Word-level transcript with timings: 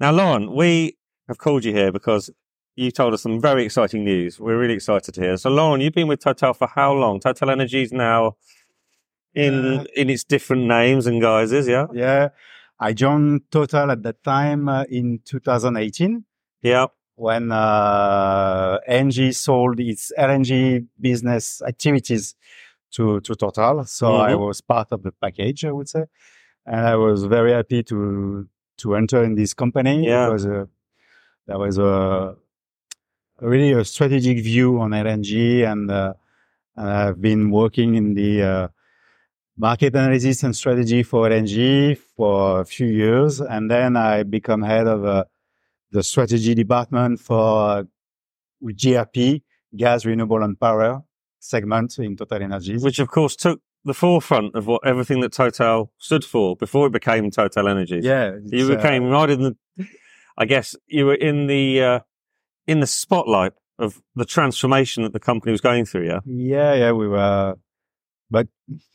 Now, 0.00 0.12
Laurent, 0.12 0.50
we 0.52 0.96
have 1.28 1.38
called 1.38 1.64
you 1.64 1.72
here 1.72 1.92
because 1.92 2.30
you 2.76 2.90
told 2.90 3.12
us 3.14 3.22
some 3.22 3.40
very 3.40 3.64
exciting 3.64 4.04
news. 4.04 4.40
We're 4.40 4.58
really 4.58 4.74
excited 4.74 5.12
to 5.14 5.20
hear. 5.20 5.36
So, 5.36 5.50
Laurent, 5.50 5.82
you've 5.82 5.92
been 5.92 6.08
with 6.08 6.20
Total 6.20 6.54
for 6.54 6.66
how 6.68 6.92
long? 6.94 7.20
Total 7.20 7.50
Energies 7.50 7.92
now 7.92 8.36
in 9.34 9.54
Uh, 9.80 9.84
in 9.94 10.08
its 10.10 10.24
different 10.24 10.64
names 10.66 11.06
and 11.06 11.20
guises, 11.20 11.68
yeah, 11.68 11.86
Yeah. 11.92 12.28
I 12.78 12.94
joined 12.94 13.42
Total 13.50 13.90
at 13.90 14.02
that 14.02 14.24
time 14.24 14.68
uh, 14.68 14.84
in 14.88 15.20
2018 15.26 16.24
yeah, 16.62 16.86
when 17.16 17.52
uh, 17.52 18.78
Engie 18.88 19.34
sold 19.34 19.78
its 19.80 20.10
LNG 20.18 20.86
business 20.98 21.60
activities 21.62 22.34
to, 22.92 23.20
to 23.20 23.34
Total. 23.34 23.84
So 23.84 24.16
I 24.16 24.32
Mhm. 24.32 24.46
was 24.46 24.62
part 24.62 24.88
of 24.92 25.02
the 25.02 25.12
package, 25.12 25.64
I 25.66 25.72
would 25.72 25.88
say. 25.90 26.04
And 26.64 26.80
I 26.86 26.96
was 26.96 27.24
very 27.24 27.52
happy 27.52 27.82
to, 27.84 28.48
to 28.82 28.94
enter 28.96 29.22
in 29.24 29.34
this 29.34 29.52
company 29.54 30.06
Yeah. 30.06 30.26
because 30.26 30.46
uh, 30.46 30.64
there 31.46 31.58
was 31.58 31.78
a, 31.78 32.36
really 33.40 33.72
a 33.72 33.84
strategic 33.84 34.38
view 34.42 34.80
on 34.80 34.90
LNG 34.90 35.64
and, 35.70 35.90
uh, 35.90 36.14
and 36.76 36.88
I've 36.88 37.20
been 37.20 37.50
working 37.50 37.94
in 37.94 38.14
the, 38.14 38.42
uh, 38.42 38.68
market 39.56 39.94
analysis 39.94 40.42
and 40.42 40.56
strategy 40.56 41.02
for 41.02 41.28
LNG 41.28 41.96
for 42.16 42.60
a 42.60 42.64
few 42.64 42.86
years. 42.86 43.40
And 43.40 43.70
then 43.70 43.94
I 43.96 44.22
become 44.22 44.62
head 44.62 44.86
of 44.86 45.04
uh, 45.04 45.24
the 45.90 46.02
strategy 46.02 46.54
department 46.54 47.20
for 47.20 47.86
GRP, 48.64 49.42
gas, 49.76 50.04
renewable 50.06 50.42
and 50.42 50.58
power 50.58 51.02
segment 51.38 51.98
in 51.98 52.16
Total 52.16 52.42
Energies. 52.42 52.82
which 52.82 52.98
of 53.00 53.08
course 53.08 53.36
took 53.36 53.60
the 53.84 53.94
forefront 53.94 54.54
of 54.54 54.66
what 54.66 54.82
everything 54.86 55.20
that 55.20 55.32
Total 55.32 55.90
stood 55.98 56.24
for 56.24 56.56
before 56.56 56.86
it 56.86 56.92
became 56.92 57.30
Total 57.30 57.66
Energies. 57.68 58.04
yeah. 58.04 58.32
you 58.46 58.70
uh, 58.72 58.76
became 58.76 59.04
right 59.08 59.30
in 59.30 59.42
the. 59.42 59.56
I 60.38 60.44
guess 60.46 60.76
you 60.86 61.06
were 61.06 61.14
in 61.14 61.46
the 61.46 61.82
uh, 61.82 62.00
in 62.66 62.80
the 62.80 62.86
spotlight 62.86 63.52
of 63.78 64.00
the 64.14 64.24
transformation 64.24 65.02
that 65.04 65.12
the 65.12 65.20
company 65.20 65.52
was 65.52 65.60
going 65.60 65.84
through. 65.86 66.06
Yeah, 66.06 66.20
Yeah, 66.26 66.74
yeah, 66.74 66.92
we 66.92 67.08
were, 67.08 67.54
but 68.30 68.48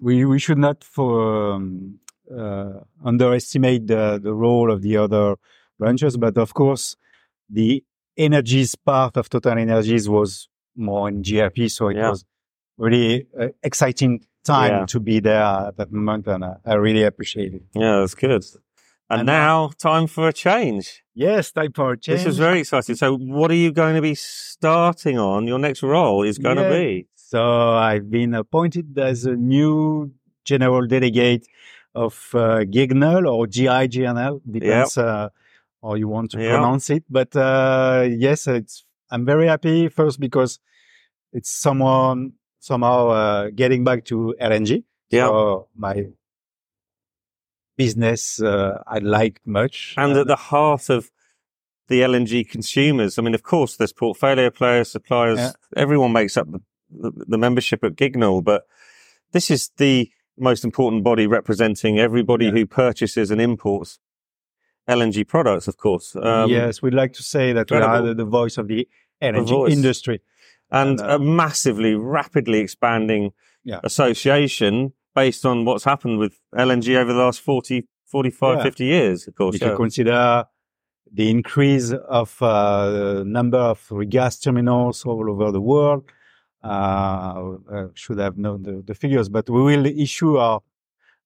we 0.00 0.24
we 0.24 0.38
should 0.38 0.58
not 0.58 0.82
for 0.84 1.52
um, 1.54 1.98
uh, 2.36 2.80
underestimate 3.04 3.86
the 3.86 4.18
the 4.22 4.34
role 4.34 4.70
of 4.70 4.82
the 4.82 4.96
other 4.96 5.36
branches. 5.78 6.16
But 6.16 6.36
of 6.38 6.54
course, 6.54 6.96
the 7.48 7.82
energies 8.16 8.74
part 8.74 9.16
of 9.16 9.28
Total 9.28 9.56
Energies 9.58 10.08
was 10.08 10.48
more 10.76 11.08
in 11.08 11.22
GRP, 11.22 11.70
so 11.70 11.88
it 11.88 11.96
Yeah. 11.96 12.10
was 12.10 12.24
really 12.78 13.26
uh, 13.38 13.48
exciting 13.62 14.20
time 14.44 14.70
Yeah. 14.80 14.86
to 14.86 15.00
be 15.00 15.20
there 15.20 15.42
at 15.68 15.76
that 15.76 15.92
moment, 15.92 16.26
and 16.26 16.44
uh, 16.44 16.54
I 16.64 16.74
really 16.74 17.04
appreciate 17.04 17.54
it. 17.54 17.62
yeah, 17.74 17.98
that's 18.00 18.14
good. 18.14 18.44
And, 19.10 19.20
And 19.20 19.26
now, 19.26 19.70
time 19.78 20.06
for 20.06 20.28
a 20.28 20.32
change. 20.32 21.02
Yes, 21.14 21.52
time 21.52 21.72
for 21.72 21.92
a 21.92 21.98
change. 21.98 22.18
This 22.20 22.26
is 22.26 22.38
very 22.38 22.60
exciting. 22.60 22.96
So, 22.96 23.16
what 23.18 23.50
are 23.50 23.54
you 23.66 23.70
going 23.72 23.94
to 23.94 24.00
be 24.02 24.14
starting 24.14 25.18
on? 25.18 25.46
Your 25.46 25.58
next 25.58 25.82
role 25.82 26.22
is 26.22 26.38
going 26.38 26.56
to 26.56 26.68
be. 26.68 27.06
So 27.14 27.42
I've 27.90 28.10
been 28.10 28.34
appointed 28.34 28.98
as 28.98 29.24
a 29.24 29.34
new 29.36 30.12
general 30.44 30.86
delegate 30.86 31.46
of 31.94 32.14
uh, 32.34 32.64
Gignal 32.74 33.26
or 33.30 33.46
GIIGNL, 33.46 34.40
depends 34.50 34.98
uh, 34.98 35.28
how 35.82 35.94
you 35.94 36.08
want 36.08 36.30
to 36.32 36.38
Yeah. 36.42 36.50
pronounce 36.56 36.90
it. 36.90 37.04
But 37.08 37.34
uh, 37.36 38.06
yes, 38.26 38.46
it's 38.46 38.84
I'm 39.10 39.24
very 39.24 39.46
happy 39.46 39.88
first 39.88 40.20
because 40.20 40.58
it's 41.32 41.50
someone 41.50 42.32
somehow 42.62 43.08
uh, 43.08 43.50
getting 43.50 43.82
back 43.82 44.04
to 44.04 44.34
LNG. 44.40 44.84
Yeah. 45.10 45.26
So 45.26 45.68
my 45.76 46.06
business 47.76 48.40
uh, 48.40 48.82
I 48.86 48.98
like 48.98 49.40
much. 49.44 49.94
and 49.96 50.16
at 50.16 50.26
the 50.28 50.36
heart 50.36 50.88
of 50.88 51.10
the 51.88 52.00
LNG 52.02 52.48
consumers. 52.48 53.18
I 53.18 53.22
mean, 53.22 53.34
of 53.34 53.42
course, 53.42 53.76
there's 53.76 53.92
portfolio 53.92 54.48
players, 54.50 54.90
suppliers. 54.90 55.38
Yeah. 55.38 55.52
Everyone 55.76 56.12
makes 56.12 56.36
up 56.36 56.50
the, 56.50 56.60
the, 56.90 57.10
the 57.28 57.38
membership 57.38 57.82
at 57.84 57.96
Gignal, 57.96 58.42
but 58.44 58.62
this 59.32 59.50
is 59.50 59.70
the 59.76 60.10
most 60.38 60.64
important 60.64 61.02
body 61.04 61.26
representing 61.26 61.98
everybody 61.98 62.46
Yeah. 62.46 62.52
who 62.52 62.66
purchases 62.66 63.30
and 63.32 63.40
imports 63.40 63.98
LNG 64.88 65.26
products. 65.26 65.66
Of 65.68 65.76
course, 65.76 66.14
um, 66.16 66.48
yes, 66.50 66.80
we'd 66.80 66.94
like 66.94 67.12
to 67.14 67.22
say 67.22 67.52
that 67.52 67.70
we 67.70 67.76
are 67.76 67.82
incredible. 67.82 68.08
the, 68.08 68.14
the 68.14 68.30
voice 68.30 68.56
of 68.56 68.68
the 68.68 68.88
energy 69.20 69.50
voice. 69.50 69.72
industry. 69.72 70.20
And 70.72 71.00
a 71.00 71.18
massively, 71.18 71.94
rapidly 71.94 72.58
expanding 72.60 73.32
Yeah. 73.64 73.80
association 73.84 74.92
based 75.14 75.44
on 75.46 75.64
what's 75.64 75.84
happened 75.84 76.18
with 76.18 76.34
LNG 76.56 76.96
over 76.96 77.12
the 77.12 77.18
last 77.18 77.40
40, 77.40 77.86
45, 78.06 78.56
Yeah. 78.56 78.62
50 78.64 78.84
years. 78.84 79.28
Of 79.28 79.34
course, 79.34 79.56
if 79.56 79.62
yeah. 79.62 79.70
you 79.70 79.76
consider 79.76 80.44
the 81.14 81.28
increase 81.30 81.92
of 81.92 82.40
uh, 82.42 82.90
the 82.90 83.24
number 83.24 83.58
of 83.58 83.78
gas 84.08 84.38
terminals 84.40 85.04
all 85.04 85.30
over 85.30 85.52
the 85.52 85.60
world, 85.60 86.04
uh, 86.64 87.54
uh, 87.70 87.88
should 87.94 88.18
have 88.18 88.36
known 88.38 88.62
the, 88.62 88.82
the 88.86 88.94
figures, 88.94 89.28
but 89.28 89.48
we 89.50 89.60
will 89.62 89.86
issue 89.86 90.36
our 90.38 90.60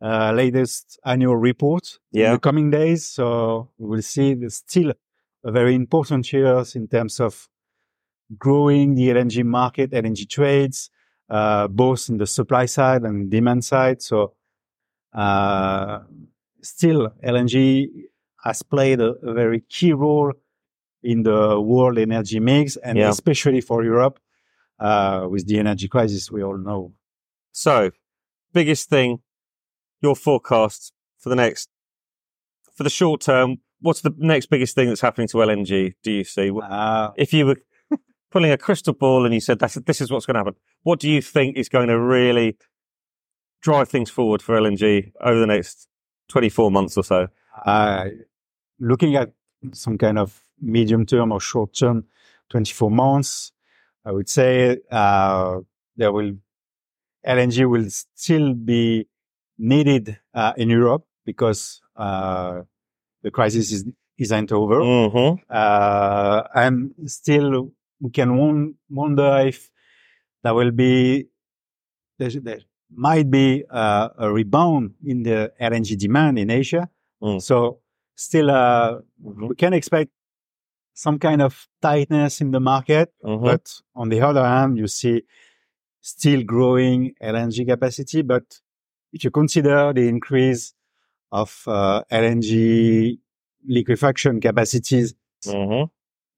uh, 0.00 0.32
latest 0.32 0.98
annual 1.04 1.36
report 1.36 1.98
in 2.12 2.32
the 2.32 2.38
coming 2.38 2.70
days. 2.70 3.06
So 3.06 3.70
we 3.78 3.88
will 3.88 4.02
see 4.02 4.34
there's 4.34 4.56
still 4.56 4.92
a 5.44 5.50
very 5.50 5.74
important 5.74 6.32
years 6.32 6.76
in 6.76 6.86
terms 6.88 7.18
of 7.20 7.48
growing 8.38 8.94
the 8.94 9.08
LNG 9.10 9.44
market, 9.44 9.90
LNG 9.92 10.28
trades, 10.28 10.90
uh, 11.28 11.68
both 11.68 12.08
in 12.08 12.18
the 12.18 12.26
supply 12.26 12.66
side 12.66 13.02
and 13.02 13.30
demand 13.30 13.64
side. 13.64 14.02
So, 14.02 14.34
uh, 15.14 16.00
still 16.62 17.10
LNG 17.24 17.88
has 18.44 18.62
played 18.62 19.00
a, 19.00 19.10
a 19.22 19.32
very 19.32 19.60
key 19.68 19.92
role 19.92 20.32
in 21.02 21.22
the 21.22 21.60
world 21.60 21.98
energy 21.98 22.40
mix 22.40 22.76
and 22.76 22.98
Yeah. 22.98 23.08
especially 23.10 23.60
for 23.60 23.84
Europe, 23.84 24.18
uh, 24.78 25.26
with 25.30 25.46
the 25.46 25.58
energy 25.58 25.88
crisis 25.88 26.30
we 26.30 26.42
all 26.42 26.56
know. 26.58 26.92
So, 27.52 27.90
biggest 28.52 28.88
thing, 28.88 29.20
your 30.00 30.16
forecast 30.16 30.92
for 31.18 31.28
the 31.28 31.36
next, 31.36 31.68
for 32.76 32.82
the 32.84 32.90
short 32.90 33.20
term, 33.20 33.58
what's 33.80 34.00
the 34.00 34.14
next 34.16 34.46
biggest 34.46 34.74
thing 34.74 34.88
that's 34.88 35.00
happening 35.00 35.28
to 35.28 35.36
LNG? 35.38 35.94
Do 36.02 36.10
you 36.12 36.24
see? 36.24 36.50
Uh, 36.50 37.10
If 37.16 37.32
you 37.32 37.46
were 37.46 37.56
pulling 38.32 38.50
a 38.50 38.58
crystal 38.58 38.94
ball 38.94 39.24
and 39.24 39.34
you 39.34 39.40
said, 39.40 39.58
That's, 39.58 39.74
this 39.74 40.00
is 40.00 40.10
what's 40.10 40.26
going 40.26 40.34
to 40.34 40.40
happen, 40.40 40.54
what 40.82 40.98
do 40.98 41.08
you 41.08 41.22
think 41.22 41.56
is 41.56 41.68
going 41.68 41.88
to 41.88 41.98
really 41.98 42.56
drive 43.60 43.88
things 43.88 44.10
forward 44.10 44.42
for 44.42 44.58
LNG 44.58 45.12
over 45.20 45.38
the 45.38 45.46
next 45.46 45.88
24 46.28 46.70
months 46.70 46.96
or 46.96 47.04
so? 47.04 47.28
uh, 47.64 48.06
looking 48.78 49.16
at 49.16 49.32
some 49.72 49.98
kind 49.98 50.18
of 50.18 50.40
medium 50.60 51.06
term 51.06 51.32
or 51.32 51.40
short 51.40 51.74
term, 51.74 52.04
24 52.50 52.90
months, 52.90 53.52
I 54.04 54.12
would 54.12 54.28
say, 54.28 54.78
uh, 54.90 55.60
there 55.96 56.12
will, 56.12 56.32
LNG 57.26 57.68
will 57.68 57.88
still 57.88 58.54
be 58.54 59.06
needed, 59.58 60.18
uh, 60.34 60.52
in 60.56 60.70
Europe 60.70 61.04
because, 61.24 61.80
uh, 61.96 62.62
the 63.22 63.30
crisis 63.30 63.70
is, 63.72 63.84
isn't 64.18 64.50
over. 64.50 64.80
Mm-hmm. 64.80 65.42
Uh, 65.48 66.42
and 66.54 66.92
still 67.06 67.72
we 68.02 68.10
can 68.10 68.36
won- 68.36 68.74
wonder 68.90 69.30
if 69.50 69.70
there 70.42 70.54
will 70.54 70.72
be, 70.72 71.28
there, 72.18 72.30
there 72.48 72.60
might 72.94 73.30
be 73.30 73.64
uh, 73.70 74.08
a 74.18 74.30
rebound 74.30 74.94
in 75.04 75.22
the 75.22 75.38
LNG 75.60 75.96
demand 75.96 76.38
in 76.38 76.50
Asia. 76.50 76.90
Mm. 77.22 77.40
So 77.40 77.78
still, 78.14 78.50
uh, 78.50 78.98
Mhm. 79.24 79.48
we 79.50 79.54
can 79.62 79.72
expect 79.72 80.10
some 80.94 81.18
kind 81.18 81.40
of 81.40 81.68
tightness 81.80 82.40
in 82.42 82.50
the 82.50 82.60
market. 82.60 83.08
Mm-hmm. 83.24 83.44
But 83.46 83.64
on 83.94 84.08
the 84.10 84.20
other 84.20 84.44
hand, 84.44 84.76
you 84.76 84.88
see 84.88 85.22
still 86.00 86.42
growing 86.42 87.14
LNG 87.22 87.64
capacity. 87.64 88.22
But 88.22 88.44
if 89.12 89.24
you 89.24 89.30
consider 89.30 89.92
the 89.94 90.06
increase 90.08 90.74
of 91.30 91.62
uh, 91.66 92.02
LNG 92.10 93.18
liquefaction 93.66 94.40
capacities, 94.40 95.14
Mm-hmm. 95.46 95.84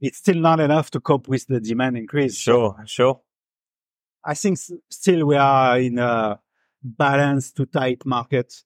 It's 0.00 0.18
still 0.18 0.36
not 0.36 0.60
enough 0.60 0.90
to 0.92 1.00
cope 1.00 1.28
with 1.28 1.46
the 1.46 1.60
demand 1.60 1.96
increase. 1.96 2.36
Sure, 2.36 2.76
sure. 2.86 3.20
I 4.24 4.34
think 4.34 4.54
s- 4.58 4.72
still 4.90 5.26
we 5.26 5.36
are 5.36 5.78
in 5.78 5.98
a 5.98 6.40
balanced 6.82 7.56
to 7.56 7.66
tight 7.66 8.04
market. 8.06 8.62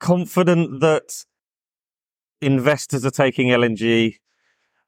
confident 0.00 0.80
that 0.80 1.24
investors 2.40 3.04
are 3.04 3.10
taking 3.10 3.48
LNG 3.48 4.16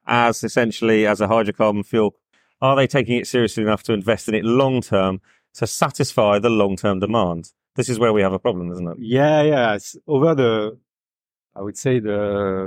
as 0.06 0.44
essentially 0.44 1.06
as 1.06 1.20
a 1.20 1.26
hydrocarbon 1.26 1.84
fuel? 1.84 2.14
Are 2.60 2.76
they 2.76 2.86
taking 2.86 3.16
it 3.18 3.26
seriously 3.26 3.62
enough 3.62 3.82
to 3.84 3.92
invest 3.92 4.28
in 4.28 4.34
it 4.34 4.44
long 4.44 4.80
term 4.82 5.20
to 5.54 5.66
satisfy 5.66 6.38
the 6.38 6.50
long 6.50 6.76
term 6.76 7.00
demand? 7.00 7.52
This 7.76 7.88
is 7.88 7.98
where 7.98 8.12
we 8.12 8.22
have 8.22 8.32
a 8.32 8.38
problem, 8.38 8.70
isn't 8.72 8.86
it? 8.86 8.96
Yeah, 9.00 9.42
yeah. 9.42 9.74
It's 9.74 9.96
over 10.06 10.34
the, 10.34 10.78
I 11.56 11.62
would 11.62 11.76
say 11.78 11.98
the, 12.00 12.08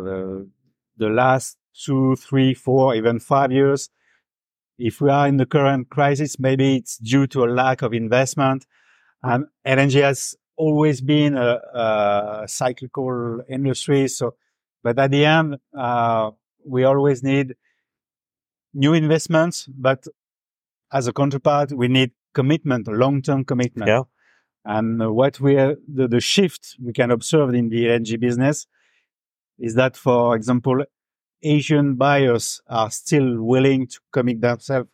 the, 0.08 0.50
the 0.98 1.10
last 1.10 1.58
two, 1.74 2.16
three, 2.16 2.54
four, 2.54 2.96
even 2.96 3.20
five 3.20 3.52
years. 3.52 3.90
If 4.78 5.02
we 5.02 5.10
are 5.10 5.28
in 5.28 5.38
the 5.38 5.46
current 5.46 5.90
crisis, 5.90 6.40
maybe 6.40 6.78
it's 6.78 6.98
due 6.98 7.28
to 7.28 7.44
a 7.44 7.48
lack 7.48 7.82
of 7.82 7.94
investment. 7.94 8.66
And 9.22 9.46
LNG 9.66 10.02
has 10.02 10.36
always 10.58 11.02
been 11.02 11.38
a, 11.38 11.60
a 11.74 12.44
cyclical 12.48 13.42
industry. 13.50 14.08
So, 14.08 14.36
but 14.84 15.00
at 15.00 15.12
the 15.12 15.26
end, 15.26 15.58
uh, 15.78 16.32
we 16.66 16.84
always 16.84 17.24
need 17.24 17.56
new 18.74 18.94
investments, 18.94 19.68
but 19.68 20.06
as 20.92 21.08
a 21.08 21.14
counterpart, 21.14 21.72
we 21.72 21.88
need 21.88 22.12
commitment, 22.34 22.88
long-term 22.88 23.46
commitment. 23.46 23.88
Yeah. 23.88 24.04
And 24.66 25.16
what 25.16 25.40
we 25.40 25.58
are, 25.58 25.76
the, 25.88 26.08
the 26.08 26.22
shift 26.22 26.78
we 26.82 26.94
can 26.94 27.12
observe 27.12 27.54
in 27.54 27.70
the 27.70 27.86
LNG 27.86 28.20
business 28.20 28.66
is 29.60 29.76
that, 29.76 29.98
for 29.98 30.36
example, 30.36 30.84
Asian 31.44 31.96
buyers 31.96 32.62
are 32.68 32.90
still 32.90 33.42
willing 33.42 33.88
to 33.88 34.00
commit 34.12 34.42
themselves 34.42 34.90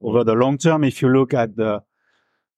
over 0.00 0.24
the 0.24 0.34
long 0.34 0.58
term. 0.58 0.84
If 0.84 1.00
you 1.02 1.08
look 1.08 1.34
at 1.34 1.56
the 1.56 1.82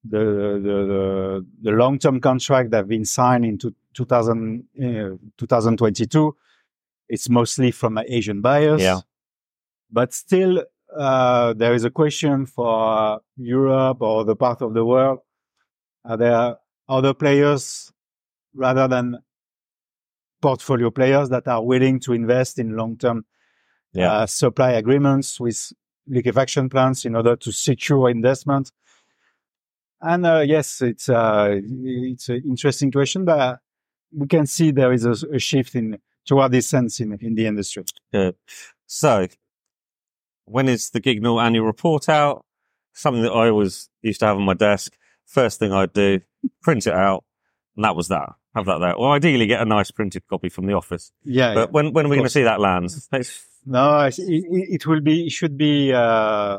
the 0.04 0.18
the, 0.18 1.46
the, 1.62 1.70
long 1.70 1.98
term 1.98 2.20
contract 2.20 2.70
that 2.70 2.78
have 2.78 2.88
been 2.88 3.06
signed 3.06 3.44
in 3.44 3.58
2000, 3.94 4.64
uh, 4.78 5.16
2022, 5.38 6.36
it's 7.08 7.28
mostly 7.28 7.70
from 7.70 7.98
Asian 7.98 8.40
buyers. 8.40 8.82
Yeah. 8.82 9.00
But 9.90 10.12
still, 10.12 10.62
uh, 10.94 11.54
there 11.54 11.74
is 11.74 11.84
a 11.84 11.90
question 11.90 12.46
for 12.46 13.20
Europe 13.36 14.02
or 14.02 14.24
the 14.24 14.36
part 14.36 14.60
of 14.60 14.74
the 14.74 14.84
world. 14.84 15.20
Are 16.04 16.16
there 16.16 16.56
other 16.88 17.14
players 17.14 17.92
rather 18.54 18.86
than 18.86 19.18
portfolio 20.42 20.90
players 20.90 21.30
that 21.30 21.48
are 21.48 21.64
willing 21.64 21.98
to 22.00 22.12
invest 22.12 22.58
in 22.58 22.76
long-term 22.76 23.24
Yeah. 23.94 24.12
uh, 24.12 24.26
supply 24.26 24.72
agreements 24.72 25.38
with 25.40 25.72
liquefaction 26.06 26.68
plants 26.68 27.04
in 27.04 27.14
order 27.16 27.36
to 27.36 27.52
secure 27.52 28.10
investment? 28.10 28.72
And 30.00 30.26
uh, 30.26 30.40
yes, 30.46 30.82
it's 30.82 31.08
uh, 31.08 31.60
it's 31.62 32.28
an 32.28 32.42
interesting 32.46 32.92
question, 32.92 33.24
but 33.24 33.60
we 34.12 34.26
can 34.26 34.46
see 34.46 34.70
there 34.70 34.92
is 34.92 35.04
a, 35.04 35.12
a 35.32 35.38
shift 35.38 35.74
in 35.74 35.98
toward 36.26 36.52
this 36.52 36.68
sense 36.68 37.00
in, 37.00 37.16
in 37.20 37.34
the 37.34 37.46
industry. 37.46 37.84
Good. 38.12 38.36
So, 38.86 39.28
when 40.44 40.68
is 40.68 40.90
the 40.90 41.00
Gignal 41.00 41.42
annual 41.42 41.66
report 41.66 42.08
out? 42.08 42.44
Something 42.92 43.22
that 43.22 43.32
I 43.32 43.48
always 43.48 43.88
used 44.02 44.20
to 44.20 44.26
have 44.26 44.36
on 44.36 44.44
my 44.44 44.54
desk. 44.54 44.96
First 45.26 45.58
thing 45.58 45.72
I'd 45.72 45.92
do, 45.92 46.20
print 46.62 46.86
it 46.86 46.92
out, 46.92 47.24
and 47.76 47.84
that 47.84 47.96
was 47.96 48.08
that. 48.08 48.34
Have 48.54 48.66
that 48.66 48.78
there. 48.78 48.94
Or 48.94 49.14
ideally, 49.14 49.46
get 49.46 49.62
a 49.62 49.64
nice 49.64 49.90
printed 49.90 50.26
copy 50.28 50.48
from 50.48 50.66
the 50.66 50.74
office. 50.74 51.10
Yeah. 51.24 51.54
But 51.54 51.72
when 51.72 51.92
when 51.92 52.06
are 52.06 52.08
we 52.08 52.16
going 52.16 52.26
to 52.26 52.30
see 52.30 52.44
that 52.44 52.60
land? 52.60 52.86
It's- 53.12 53.46
No, 53.66 54.00
it, 54.00 54.18
it, 54.18 54.44
it 54.74 54.86
will 54.86 55.00
be, 55.00 55.26
it 55.26 55.32
should 55.32 55.56
be, 55.56 55.92
uh, 55.92 56.58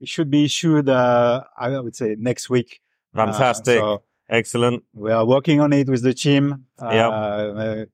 it 0.00 0.08
should 0.08 0.30
be 0.30 0.44
issued, 0.44 0.88
uh, 0.88 1.44
I 1.56 1.78
would 1.80 1.96
say 1.96 2.16
next 2.18 2.50
week. 2.50 2.80
Uh, 3.14 3.26
Fantastic. 3.26 3.78
so 3.78 4.02
Excellent. 4.28 4.82
we 4.92 5.10
are 5.10 5.24
working 5.24 5.60
on 5.60 5.72
it 5.72 5.88
with 5.88 6.02
the 6.02 6.14
team. 6.14 6.66
Uh, 6.80 6.90
Yeah. 6.92 7.08
uh, 7.08 7.84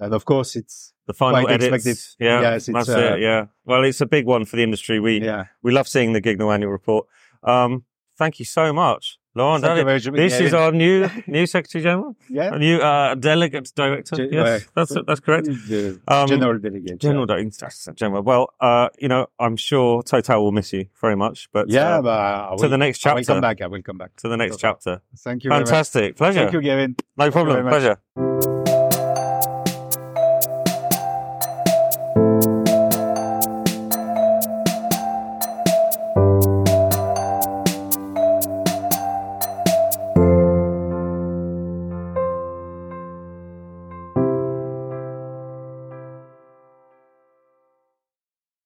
and 0.00 0.14
of 0.14 0.24
course 0.24 0.56
it's, 0.56 0.92
The 1.06 1.14
final 1.14 1.42
Quite 1.42 1.54
edits. 1.62 1.86
expected. 1.86 2.24
Yeah, 2.24 2.40
Yes, 2.40 2.68
it's, 2.68 2.74
that's 2.74 2.88
uh, 2.88 3.14
it. 3.16 3.20
Yeah. 3.20 3.46
Well, 3.64 3.84
it's 3.84 4.00
a 4.00 4.06
big 4.06 4.26
one 4.26 4.44
for 4.46 4.56
the 4.56 4.62
industry. 4.62 4.98
We 5.00 5.20
yeah. 5.20 5.46
we 5.62 5.72
love 5.72 5.86
seeing 5.88 6.12
the 6.12 6.20
Gignal 6.22 6.54
annual 6.54 6.70
report. 6.72 7.06
Um, 7.42 7.84
thank 8.16 8.38
you 8.38 8.44
so 8.44 8.72
much, 8.72 9.18
Laurent. 9.34 9.62
Thank 9.62 9.86
David. 9.86 10.14
This 10.14 10.40
is 10.40 10.52
our 10.54 10.72
new 10.72 11.08
new 11.26 11.46
secretary 11.46 11.82
general, 11.84 12.16
yeah. 12.28 12.54
a 12.54 12.58
new 12.58 12.78
uh, 12.78 13.14
delegate 13.14 13.72
director. 13.76 14.16
Ge- 14.16 14.32
yes, 14.32 14.48
right. 14.48 14.68
that's 14.74 14.94
that's 15.06 15.20
correct. 15.20 15.48
Um, 16.08 16.26
general 16.26 16.58
delegate. 16.58 16.98
General 16.98 17.26
director. 17.26 17.68
General. 17.94 18.22
Well, 18.22 18.52
uh, 18.60 18.88
you 18.98 19.06
know, 19.08 19.28
I'm 19.38 19.56
sure 19.56 20.02
Total 20.02 20.42
will 20.42 20.50
miss 20.50 20.72
you 20.72 20.86
very 21.00 21.14
much, 21.14 21.48
but 21.52 21.68
Yeah, 21.70 21.98
uh, 21.98 22.02
but 22.02 22.56
to 22.56 22.62
will, 22.62 22.70
the 22.70 22.78
next 22.78 22.98
chapter. 22.98 23.18
I 23.18 23.20
will 23.20 23.24
come 23.24 23.40
back. 23.40 23.60
I 23.62 23.66
will 23.68 23.82
come 23.82 23.98
back. 23.98 24.16
To 24.16 24.28
the 24.28 24.36
next 24.36 24.56
chapter. 24.58 25.00
Thank 25.18 25.44
you. 25.44 25.50
very 25.50 25.60
much. 25.60 25.68
Fantastic. 25.68 26.16
Pleasure. 26.16 26.40
Thank 26.40 26.52
you, 26.52 26.60
Gavin. 26.62 26.96
No 27.16 27.30
problem. 27.30 27.68
Pleasure. 27.68 27.98